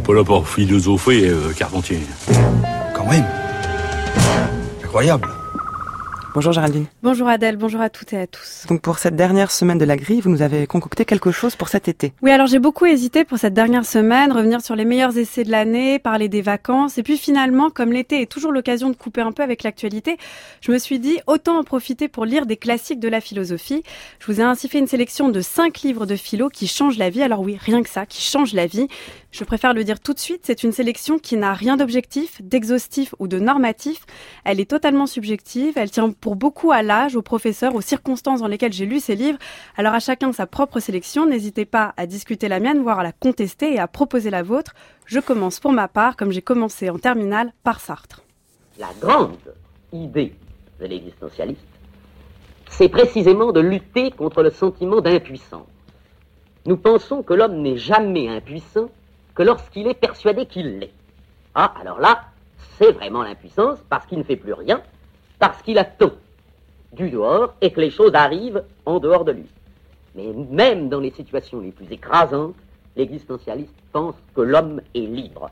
n'est 0.00 0.06
pas 0.06 0.14
là 0.14 0.24
pour 0.24 0.48
philosopher, 0.48 1.28
euh, 1.28 1.52
Carpentier. 1.56 2.00
Quand 2.94 3.06
même. 3.06 3.24
Incroyable. 4.82 5.28
Bonjour 6.32 6.52
Géraldine. 6.52 6.86
Bonjour 7.02 7.28
Adèle, 7.28 7.56
bonjour 7.56 7.80
à 7.80 7.90
toutes 7.90 8.12
et 8.12 8.18
à 8.18 8.26
tous. 8.26 8.66
Donc 8.68 8.82
pour 8.82 8.98
cette 8.98 9.16
dernière 9.16 9.50
semaine 9.50 9.78
de 9.78 9.84
la 9.84 9.96
grille, 9.96 10.20
vous 10.20 10.30
nous 10.30 10.42
avez 10.42 10.66
concocté 10.66 11.04
quelque 11.04 11.32
chose 11.32 11.56
pour 11.56 11.68
cet 11.68 11.88
été. 11.88 12.12
Oui, 12.22 12.30
alors 12.30 12.46
j'ai 12.46 12.60
beaucoup 12.60 12.86
hésité 12.86 13.24
pour 13.24 13.38
cette 13.38 13.54
dernière 13.54 13.84
semaine, 13.84 14.30
revenir 14.30 14.60
sur 14.60 14.76
les 14.76 14.84
meilleurs 14.84 15.16
essais 15.18 15.42
de 15.42 15.50
l'année, 15.50 15.98
parler 15.98 16.28
des 16.28 16.42
vacances, 16.42 16.98
et 16.98 17.02
puis 17.02 17.16
finalement, 17.16 17.70
comme 17.70 17.92
l'été 17.92 18.22
est 18.22 18.30
toujours 18.30 18.52
l'occasion 18.52 18.90
de 18.90 18.96
couper 18.96 19.22
un 19.22 19.32
peu 19.32 19.42
avec 19.42 19.62
l'actualité, 19.64 20.18
je 20.60 20.70
me 20.70 20.78
suis 20.78 21.00
dit 21.00 21.18
autant 21.26 21.58
en 21.58 21.64
profiter 21.64 22.06
pour 22.06 22.24
lire 22.24 22.46
des 22.46 22.56
classiques 22.56 23.00
de 23.00 23.08
la 23.08 23.20
philosophie. 23.20 23.82
Je 24.20 24.26
vous 24.26 24.40
ai 24.40 24.44
ainsi 24.44 24.68
fait 24.68 24.78
une 24.78 24.86
sélection 24.86 25.30
de 25.30 25.40
cinq 25.40 25.80
livres 25.80 26.06
de 26.06 26.16
philo 26.16 26.48
qui 26.48 26.68
changent 26.68 26.98
la 26.98 27.10
vie. 27.10 27.22
Alors 27.22 27.40
oui, 27.40 27.58
rien 27.60 27.82
que 27.82 27.88
ça, 27.88 28.06
qui 28.06 28.22
changent 28.22 28.54
la 28.54 28.66
vie. 28.66 28.86
Je 29.32 29.44
préfère 29.44 29.74
le 29.74 29.84
dire 29.84 30.00
tout 30.00 30.12
de 30.12 30.18
suite, 30.18 30.42
c'est 30.44 30.64
une 30.64 30.72
sélection 30.72 31.18
qui 31.18 31.36
n'a 31.36 31.54
rien 31.54 31.76
d'objectif, 31.76 32.42
d'exhaustif 32.42 33.14
ou 33.18 33.28
de 33.28 33.38
normatif. 33.38 34.04
Elle 34.44 34.60
est 34.60 34.68
totalement 34.68 35.06
subjective, 35.06 35.74
elle 35.76 35.90
tient 35.90 36.10
pour 36.20 36.36
beaucoup 36.36 36.72
à 36.72 36.82
l'âge, 36.82 37.16
aux 37.16 37.22
professeurs, 37.22 37.74
aux 37.74 37.80
circonstances 37.80 38.40
dans 38.40 38.46
lesquelles 38.46 38.72
j'ai 38.72 38.86
lu 38.86 39.00
ces 39.00 39.16
livres. 39.16 39.38
Alors 39.76 39.94
à 39.94 40.00
chacun 40.00 40.32
sa 40.32 40.46
propre 40.46 40.80
sélection, 40.80 41.26
n'hésitez 41.26 41.64
pas 41.64 41.94
à 41.96 42.06
discuter 42.06 42.48
la 42.48 42.60
mienne, 42.60 42.82
voire 42.82 43.00
à 43.00 43.02
la 43.02 43.12
contester 43.12 43.74
et 43.74 43.78
à 43.78 43.88
proposer 43.88 44.30
la 44.30 44.42
vôtre. 44.42 44.74
Je 45.06 45.20
commence 45.20 45.60
pour 45.60 45.72
ma 45.72 45.88
part, 45.88 46.16
comme 46.16 46.30
j'ai 46.30 46.42
commencé 46.42 46.90
en 46.90 46.98
terminale, 46.98 47.52
par 47.62 47.80
Sartre. 47.80 48.22
La 48.78 48.90
grande 49.00 49.36
idée 49.92 50.34
de 50.80 50.86
l'existentialiste, 50.86 51.60
c'est 52.70 52.88
précisément 52.88 53.52
de 53.52 53.60
lutter 53.60 54.10
contre 54.10 54.42
le 54.42 54.50
sentiment 54.50 55.00
d'impuissance. 55.00 55.66
Nous 56.66 56.76
pensons 56.76 57.22
que 57.22 57.34
l'homme 57.34 57.62
n'est 57.62 57.76
jamais 57.76 58.28
impuissant 58.28 58.90
que 59.34 59.42
lorsqu'il 59.42 59.88
est 59.88 59.94
persuadé 59.94 60.46
qu'il 60.46 60.78
l'est. 60.78 60.92
Ah, 61.54 61.72
alors 61.80 61.98
là, 61.98 62.26
c'est 62.78 62.92
vraiment 62.92 63.22
l'impuissance 63.22 63.78
parce 63.88 64.06
qu'il 64.06 64.18
ne 64.18 64.22
fait 64.22 64.36
plus 64.36 64.52
rien, 64.52 64.82
parce 65.40 65.60
qu'il 65.62 65.78
a 65.78 65.84
tout 65.84 66.12
du 66.92 67.10
dehors 67.10 67.54
et 67.60 67.72
que 67.72 67.80
les 67.80 67.90
choses 67.90 68.14
arrivent 68.14 68.62
en 68.86 69.00
dehors 69.00 69.24
de 69.24 69.32
lui. 69.32 69.46
Mais 70.14 70.32
même 70.50 70.88
dans 70.88 71.00
les 71.00 71.10
situations 71.10 71.60
les 71.60 71.72
plus 71.72 71.90
écrasantes, 71.90 72.54
l'existentialiste 72.94 73.74
pense 73.92 74.14
que 74.34 74.42
l'homme 74.42 74.80
est 74.94 75.00
libre. 75.00 75.50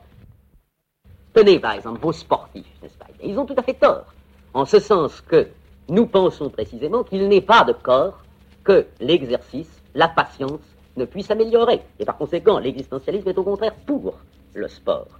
Tenez 1.33 1.59
par 1.59 1.73
exemple 1.73 1.99
vos 1.99 2.13
sportifs, 2.13 2.71
n'est-ce 2.81 2.97
pas? 2.97 3.07
Ils 3.23 3.37
ont 3.37 3.45
tout 3.45 3.55
à 3.57 3.63
fait 3.63 3.73
tort, 3.73 4.05
en 4.53 4.65
ce 4.65 4.79
sens 4.79 5.21
que 5.21 5.47
nous 5.89 6.05
pensons 6.05 6.49
précisément 6.49 7.03
qu'il 7.03 7.27
n'est 7.27 7.41
pas 7.41 7.63
de 7.63 7.73
corps 7.73 8.19
que 8.63 8.85
l'exercice, 8.99 9.81
la 9.95 10.07
patience, 10.07 10.61
ne 10.97 11.05
puisse 11.05 11.31
améliorer. 11.31 11.81
Et 11.97 12.05
par 12.05 12.17
conséquent, 12.17 12.59
l'existentialisme 12.59 13.29
est 13.29 13.37
au 13.37 13.43
contraire 13.43 13.73
pour 13.85 14.15
le 14.53 14.67
sport. 14.67 15.18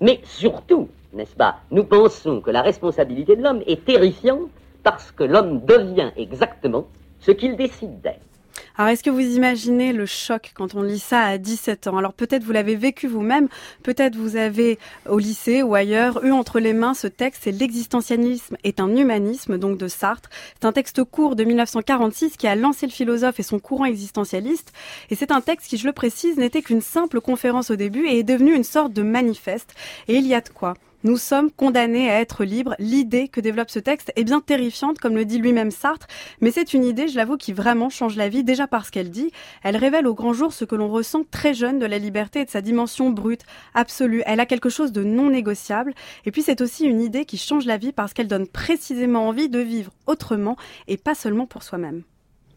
Mais 0.00 0.20
surtout, 0.24 0.88
n'est-ce 1.12 1.36
pas, 1.36 1.60
nous 1.70 1.84
pensons 1.84 2.40
que 2.40 2.50
la 2.50 2.62
responsabilité 2.62 3.36
de 3.36 3.42
l'homme 3.42 3.62
est 3.66 3.84
terrifiante 3.84 4.48
parce 4.82 5.12
que 5.12 5.24
l'homme 5.24 5.64
devient 5.64 6.10
exactement 6.16 6.86
ce 7.18 7.32
qu'il 7.32 7.56
décide 7.56 8.00
d'être. 8.00 8.29
Alors, 8.76 8.90
est-ce 8.90 9.02
que 9.02 9.10
vous 9.10 9.20
imaginez 9.20 9.92
le 9.92 10.06
choc 10.06 10.52
quand 10.54 10.74
on 10.74 10.82
lit 10.82 10.98
ça 10.98 11.22
à 11.22 11.38
17 11.38 11.86
ans? 11.86 11.96
Alors, 11.98 12.12
peut-être 12.12 12.44
vous 12.44 12.52
l'avez 12.52 12.76
vécu 12.76 13.06
vous-même, 13.06 13.48
peut-être 13.82 14.16
vous 14.16 14.36
avez 14.36 14.78
au 15.08 15.18
lycée 15.18 15.62
ou 15.62 15.74
ailleurs 15.74 16.24
eu 16.24 16.32
entre 16.32 16.60
les 16.60 16.72
mains 16.72 16.94
ce 16.94 17.06
texte, 17.06 17.42
c'est 17.44 17.52
L'existentialisme 17.52 18.56
est 18.64 18.80
un 18.80 18.96
humanisme, 18.96 19.58
donc 19.58 19.76
de 19.76 19.86
Sartre. 19.86 20.30
C'est 20.54 20.66
un 20.66 20.72
texte 20.72 21.04
court 21.04 21.36
de 21.36 21.44
1946 21.44 22.36
qui 22.36 22.46
a 22.46 22.54
lancé 22.54 22.86
le 22.86 22.92
philosophe 22.92 23.38
et 23.38 23.42
son 23.42 23.58
courant 23.58 23.84
existentialiste. 23.84 24.72
Et 25.10 25.14
c'est 25.14 25.30
un 25.30 25.40
texte 25.40 25.68
qui, 25.68 25.76
je 25.76 25.86
le 25.86 25.92
précise, 25.92 26.36
n'était 26.38 26.62
qu'une 26.62 26.80
simple 26.80 27.20
conférence 27.20 27.70
au 27.70 27.76
début 27.76 28.06
et 28.06 28.20
est 28.20 28.22
devenu 28.22 28.54
une 28.54 28.64
sorte 28.64 28.92
de 28.92 29.02
manifeste. 29.02 29.74
Et 30.08 30.16
il 30.16 30.26
y 30.26 30.34
a 30.34 30.40
de 30.40 30.48
quoi 30.48 30.74
nous 31.02 31.16
sommes 31.16 31.50
condamnés 31.50 32.10
à 32.10 32.20
être 32.20 32.44
libres. 32.44 32.74
L'idée 32.78 33.28
que 33.28 33.40
développe 33.40 33.70
ce 33.70 33.78
texte 33.78 34.12
est 34.16 34.24
bien 34.24 34.40
terrifiante, 34.40 34.98
comme 34.98 35.14
le 35.14 35.24
dit 35.24 35.38
lui-même 35.38 35.70
Sartre, 35.70 36.06
mais 36.40 36.50
c'est 36.50 36.74
une 36.74 36.84
idée, 36.84 37.08
je 37.08 37.16
l'avoue, 37.16 37.36
qui 37.36 37.52
vraiment 37.52 37.88
change 37.88 38.16
la 38.16 38.28
vie, 38.28 38.44
déjà 38.44 38.66
parce 38.66 38.90
qu'elle 38.90 39.10
dit, 39.10 39.30
elle 39.62 39.76
révèle 39.76 40.06
au 40.06 40.14
grand 40.14 40.32
jour 40.32 40.52
ce 40.52 40.64
que 40.64 40.74
l'on 40.74 40.88
ressent 40.88 41.24
très 41.30 41.54
jeune 41.54 41.78
de 41.78 41.86
la 41.86 41.98
liberté 41.98 42.40
et 42.40 42.44
de 42.44 42.50
sa 42.50 42.60
dimension 42.60 43.10
brute, 43.10 43.42
absolue. 43.74 44.22
Elle 44.26 44.40
a 44.40 44.46
quelque 44.46 44.68
chose 44.68 44.92
de 44.92 45.02
non 45.02 45.30
négociable, 45.30 45.94
et 46.24 46.30
puis 46.30 46.42
c'est 46.42 46.60
aussi 46.60 46.84
une 46.84 47.00
idée 47.00 47.24
qui 47.24 47.38
change 47.38 47.66
la 47.66 47.76
vie 47.76 47.92
parce 47.92 48.12
qu'elle 48.12 48.28
donne 48.28 48.46
précisément 48.46 49.28
envie 49.28 49.48
de 49.48 49.60
vivre 49.60 49.92
autrement 50.06 50.56
et 50.88 50.96
pas 50.96 51.14
seulement 51.14 51.46
pour 51.46 51.62
soi-même. 51.62 52.02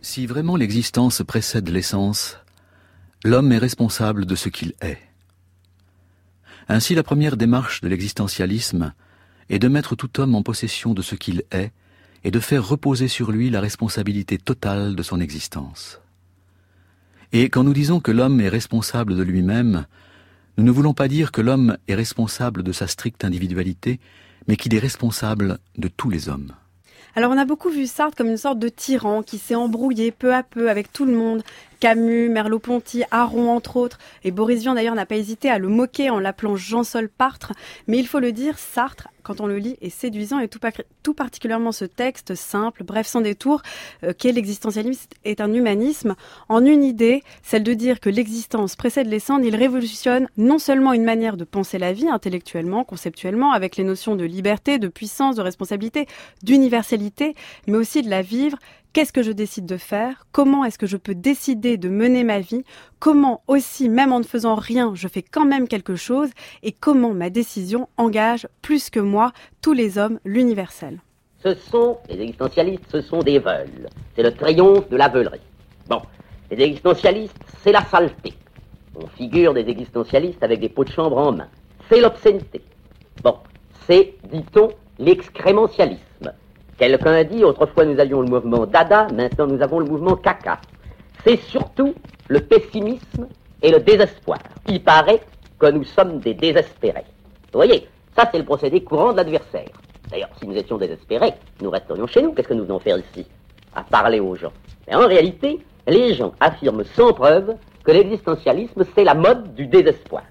Si 0.01 0.25
vraiment 0.25 0.57
l'existence 0.57 1.23
précède 1.25 1.69
l'essence, 1.69 2.37
l'homme 3.23 3.53
est 3.53 3.57
responsable 3.57 4.25
de 4.25 4.35
ce 4.35 4.49
qu'il 4.49 4.73
est. 4.81 4.99
Ainsi 6.67 6.95
la 6.95 7.03
première 7.03 7.37
démarche 7.37 7.81
de 7.81 7.87
l'existentialisme 7.87 8.93
est 9.49 9.59
de 9.59 9.67
mettre 9.67 9.95
tout 9.95 10.19
homme 10.19 10.35
en 10.35 10.43
possession 10.43 10.93
de 10.93 11.01
ce 11.01 11.15
qu'il 11.15 11.43
est 11.51 11.71
et 12.23 12.31
de 12.31 12.39
faire 12.39 12.67
reposer 12.67 13.07
sur 13.07 13.31
lui 13.31 13.49
la 13.49 13.61
responsabilité 13.61 14.37
totale 14.37 14.95
de 14.95 15.03
son 15.03 15.19
existence. 15.19 15.99
Et 17.33 17.49
quand 17.49 17.63
nous 17.63 17.73
disons 17.73 17.99
que 17.99 18.11
l'homme 18.11 18.39
est 18.39 18.49
responsable 18.49 19.15
de 19.15 19.23
lui-même, 19.23 19.85
nous 20.57 20.63
ne 20.63 20.71
voulons 20.71 20.93
pas 20.93 21.07
dire 21.07 21.31
que 21.31 21.41
l'homme 21.41 21.77
est 21.87 21.95
responsable 21.95 22.63
de 22.63 22.71
sa 22.71 22.87
stricte 22.87 23.25
individualité, 23.25 23.99
mais 24.47 24.55
qu'il 24.55 24.75
est 24.75 24.79
responsable 24.79 25.57
de 25.77 25.87
tous 25.87 26.09
les 26.09 26.29
hommes. 26.29 26.53
Alors 27.15 27.31
on 27.31 27.37
a 27.37 27.45
beaucoup 27.45 27.69
vu 27.69 27.85
Sartre 27.85 28.17
comme 28.17 28.27
une 28.27 28.37
sorte 28.37 28.59
de 28.59 28.69
tyran 28.69 29.21
qui 29.21 29.37
s'est 29.37 29.55
embrouillé 29.55 30.11
peu 30.11 30.33
à 30.33 30.41
peu 30.41 30.69
avec 30.69 30.91
tout 30.91 31.05
le 31.05 31.15
monde, 31.15 31.43
Camus, 31.83 32.29
Merleau-Ponty, 32.29 33.03
Aron 33.11 33.49
entre 33.49 33.75
autres, 33.75 33.97
et 34.23 34.31
Boris 34.31 34.61
Vian 34.61 34.73
d'ailleurs 34.73 34.95
n'a 34.95 35.05
pas 35.05 35.17
hésité 35.17 35.49
à 35.49 35.57
le 35.57 35.67
moquer 35.67 36.09
en 36.09 36.17
l'appelant 36.17 36.55
Jean-Sol 36.55 37.09
Partre, 37.09 37.51
mais 37.87 37.97
il 37.97 38.07
faut 38.07 38.21
le 38.21 38.31
dire, 38.31 38.57
Sartre, 38.57 39.09
quand 39.21 39.41
on 39.41 39.47
le 39.47 39.57
lit, 39.57 39.75
est 39.81 39.89
séduisant 39.89 40.39
et 40.39 40.47
tout, 40.47 41.13
particulièrement 41.13 41.73
ce 41.73 41.83
texte 41.83 42.35
simple, 42.35 42.83
bref 42.85 43.07
sans 43.07 43.19
détour, 43.19 43.61
euh, 44.03 44.13
qu'est 44.17 44.31
l'existentialisme. 44.31 45.09
Est 45.25 45.41
un 45.41 45.53
humanisme. 45.53 46.15
En 46.49 46.65
une 46.65 46.83
idée, 46.83 47.23
celle 47.41 47.63
de 47.63 47.73
dire 47.73 47.99
que 47.99 48.09
l'existence 48.09 48.75
précède 48.75 49.07
l'essence, 49.07 49.41
il 49.43 49.55
révolutionne 49.55 50.27
non 50.37 50.59
seulement 50.59 50.93
une 50.93 51.03
manière 51.03 51.35
de 51.35 51.43
penser 51.43 51.77
la 51.77 51.91
vie 51.91 52.07
intellectuellement, 52.07 52.83
conceptuellement, 52.83 53.51
avec 53.51 53.75
les 53.75 53.83
notions 53.83 54.15
de 54.15 54.23
liberté, 54.23 54.77
de 54.79 54.87
puissance, 54.87 55.35
de 55.35 55.41
responsabilité, 55.41 56.07
d'universalité, 56.43 57.35
mais 57.67 57.77
aussi 57.77 58.03
de 58.03 58.09
la 58.09 58.21
vivre 58.21 58.57
Qu'est-ce 58.93 59.11
que 59.11 59.23
je 59.23 59.31
décide 59.31 59.65
de 59.65 59.77
faire? 59.77 60.27
Comment 60.31 60.65
est-ce 60.65 60.77
que 60.77 60.85
je 60.85 60.97
peux 60.97 61.15
décider 61.15 61.77
de 61.77 61.89
mener 61.89 62.23
ma 62.23 62.39
vie? 62.39 62.63
Comment 62.99 63.41
aussi, 63.47 63.89
même 63.89 64.13
en 64.13 64.19
ne 64.19 64.23
faisant 64.23 64.53
rien, 64.53 64.93
je 64.93 65.07
fais 65.07 65.23
quand 65.23 65.45
même 65.45 65.67
quelque 65.67 65.95
chose? 65.95 66.29
Et 66.61 66.71
comment 66.71 67.11
ma 67.11 67.31
décision 67.31 67.89
engage 67.97 68.47
plus 68.61 68.91
que 68.91 68.99
moi 68.99 69.31
tous 69.63 69.73
les 69.73 69.97
hommes, 69.97 70.19
l'universel? 70.25 71.01
Ce 71.43 71.55
sont, 71.55 71.97
les 72.07 72.21
existentialistes, 72.21 72.83
ce 72.91 73.01
sont 73.01 73.23
des 73.23 73.39
veules. 73.39 73.89
C'est 74.15 74.21
le 74.21 74.31
triomphe 74.31 74.87
de 74.89 74.95
la 74.95 75.09
veulerie. 75.09 75.41
Bon, 75.89 76.03
les 76.51 76.63
existentialistes, 76.63 77.35
c'est 77.63 77.71
la 77.71 77.83
saleté. 77.85 78.35
On 78.95 79.07
figure 79.07 79.55
des 79.55 79.67
existentialistes 79.67 80.43
avec 80.43 80.59
des 80.59 80.69
pots 80.69 80.83
de 80.83 80.91
chambre 80.91 81.17
en 81.17 81.31
main. 81.31 81.47
C'est 81.89 81.99
l'obscénité. 81.99 82.61
Bon, 83.23 83.37
c'est, 83.87 84.13
dit-on, 84.31 84.69
l'excrémentialisme. 84.99 86.31
Quelqu'un 86.77 87.23
dit, 87.23 87.43
autrefois 87.43 87.85
nous 87.85 87.99
avions 87.99 88.21
le 88.21 88.27
mouvement 88.27 88.65
Dada, 88.65 89.07
maintenant 89.13 89.47
nous 89.47 89.61
avons 89.61 89.79
le 89.79 89.85
mouvement 89.85 90.15
Caca. 90.15 90.59
C'est 91.25 91.37
surtout 91.37 91.93
le 92.27 92.39
pessimisme 92.39 93.27
et 93.61 93.71
le 93.71 93.79
désespoir. 93.79 94.39
Il 94.67 94.83
paraît 94.83 95.21
que 95.59 95.67
nous 95.67 95.83
sommes 95.83 96.19
des 96.19 96.33
désespérés. 96.33 97.05
Vous 97.51 97.59
voyez, 97.59 97.87
ça 98.17 98.27
c'est 98.31 98.39
le 98.39 98.45
procédé 98.45 98.83
courant 98.83 99.11
de 99.11 99.17
l'adversaire. 99.17 99.69
D'ailleurs, 100.09 100.29
si 100.39 100.47
nous 100.47 100.55
étions 100.55 100.77
désespérés, 100.77 101.33
nous 101.61 101.69
resterions 101.69 102.07
chez 102.07 102.21
nous. 102.21 102.33
Qu'est-ce 102.33 102.47
que 102.47 102.53
nous 102.53 102.65
venons 102.65 102.79
faire 102.79 102.97
ici? 102.97 103.25
À 103.75 103.83
parler 103.83 104.19
aux 104.19 104.35
gens. 104.35 104.51
Mais 104.87 104.95
en 104.95 105.07
réalité, 105.07 105.59
les 105.87 106.13
gens 106.13 106.33
affirment 106.39 106.83
sans 106.83 107.13
preuve 107.13 107.55
que 107.83 107.91
l'existentialisme, 107.91 108.83
c'est 108.95 109.03
la 109.03 109.13
mode 109.13 109.53
du 109.55 109.67
désespoir. 109.67 110.23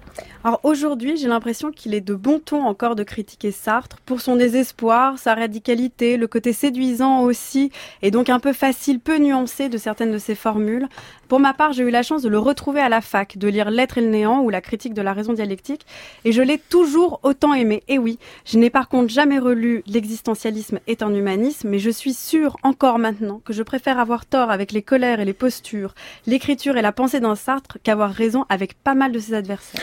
Alors 0.45 0.59
aujourd'hui, 0.63 1.15
j'ai 1.15 1.29
l'impression 1.29 1.71
qu'il 1.71 1.93
est 1.93 2.01
de 2.01 2.15
bon 2.15 2.37
ton 2.37 2.65
encore 2.65 2.97
de 2.97 3.03
critiquer 3.03 3.53
Sartre 3.53 4.01
pour 4.05 4.19
son 4.19 4.35
désespoir, 4.35 5.17
sa 5.17 5.35
radicalité, 5.35 6.17
le 6.17 6.27
côté 6.27 6.51
séduisant 6.51 7.21
aussi, 7.21 7.71
et 8.01 8.11
donc 8.11 8.27
un 8.27 8.41
peu 8.41 8.51
facile, 8.51 8.99
peu 8.99 9.19
nuancé 9.19 9.69
de 9.69 9.77
certaines 9.77 10.11
de 10.11 10.17
ses 10.17 10.35
formules. 10.35 10.89
Pour 11.29 11.39
ma 11.39 11.53
part, 11.53 11.71
j'ai 11.71 11.83
eu 11.83 11.89
la 11.89 12.03
chance 12.03 12.23
de 12.23 12.27
le 12.27 12.37
retrouver 12.37 12.81
à 12.81 12.89
la 12.89 12.99
fac, 12.99 13.37
de 13.37 13.47
lire 13.47 13.71
L'être 13.71 13.97
et 13.97 14.01
le 14.01 14.09
néant 14.09 14.41
ou 14.41 14.49
la 14.49 14.59
critique 14.59 14.93
de 14.93 15.01
la 15.01 15.13
raison 15.13 15.31
dialectique, 15.31 15.85
et 16.25 16.33
je 16.33 16.41
l'ai 16.41 16.57
toujours 16.57 17.21
autant 17.23 17.53
aimé. 17.53 17.81
Et 17.87 17.97
oui, 17.97 18.19
je 18.43 18.57
n'ai 18.57 18.69
par 18.69 18.89
contre 18.89 19.13
jamais 19.13 19.39
relu 19.39 19.81
L'existentialisme 19.87 20.79
est 20.87 21.03
un 21.03 21.13
humanisme, 21.13 21.69
mais 21.69 21.79
je 21.79 21.89
suis 21.89 22.13
sûre 22.13 22.57
encore 22.63 22.99
maintenant 22.99 23.41
que 23.45 23.53
je 23.53 23.63
préfère 23.63 23.97
avoir 23.97 24.25
tort 24.25 24.51
avec 24.51 24.73
les 24.73 24.81
colères 24.81 25.21
et 25.21 25.25
les 25.25 25.33
postures, 25.33 25.95
l'écriture 26.27 26.75
et 26.75 26.81
la 26.81 26.91
pensée 26.91 27.21
d'un 27.21 27.35
Sartre 27.35 27.77
qu'avoir 27.81 28.11
raison 28.11 28.45
avec 28.49 28.73
pas 28.73 28.93
mal 28.93 29.13
de 29.13 29.19
ses 29.19 29.33
adversaires. 29.33 29.81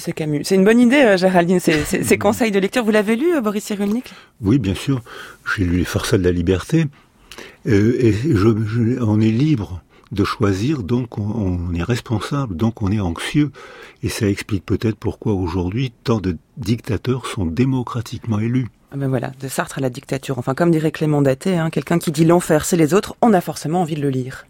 C'est 0.00 0.12
Camus. 0.12 0.44
C'est 0.44 0.54
une 0.54 0.64
bonne 0.64 0.80
idée, 0.80 1.02
euh, 1.02 1.16
Géraldine, 1.16 1.60
ces, 1.60 1.84
ces, 1.84 2.18
conseils 2.18 2.50
de 2.50 2.58
lecture. 2.58 2.84
Vous 2.84 2.90
l'avez 2.90 3.16
lu, 3.16 3.34
euh, 3.34 3.40
Boris 3.40 3.64
Cyrulnik? 3.64 4.12
Oui, 4.40 4.58
bien 4.58 4.74
sûr. 4.74 5.02
J'ai 5.56 5.64
lu 5.64 5.78
Les 5.78 5.84
Forçats 5.84 6.18
de 6.18 6.24
la 6.24 6.32
Liberté. 6.32 6.86
Euh, 7.66 7.96
et 8.00 8.12
je, 8.12 9.02
on 9.02 9.20
est 9.20 9.30
libre 9.30 9.82
de 10.10 10.24
choisir, 10.24 10.82
donc 10.82 11.18
on, 11.18 11.74
est 11.74 11.82
responsable, 11.82 12.56
donc 12.56 12.82
on 12.82 12.90
est 12.90 13.00
anxieux. 13.00 13.50
Et 14.02 14.08
ça 14.08 14.28
explique 14.28 14.64
peut-être 14.64 14.96
pourquoi 14.96 15.34
aujourd'hui 15.34 15.92
tant 16.04 16.20
de 16.20 16.36
dictateurs 16.56 17.26
sont 17.26 17.44
démocratiquement 17.44 18.38
élus. 18.38 18.68
Ah 18.90 18.96
ben 18.96 19.08
voilà, 19.08 19.32
de 19.38 19.48
Sartre 19.48 19.78
à 19.78 19.80
la 19.82 19.90
dictature. 19.90 20.38
Enfin, 20.38 20.54
comme 20.54 20.70
dirait 20.70 20.92
Clément 20.92 21.20
Daté, 21.20 21.58
hein, 21.58 21.68
quelqu'un 21.68 21.98
qui 21.98 22.10
dit 22.10 22.24
l'enfer 22.24 22.64
c'est 22.64 22.78
les 22.78 22.94
autres, 22.94 23.16
on 23.20 23.34
a 23.34 23.42
forcément 23.42 23.82
envie 23.82 23.96
de 23.96 24.00
le 24.00 24.08
lire. 24.08 24.46